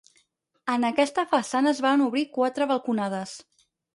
[0.75, 3.37] En aquesta façana es varen obrir quatre balconades.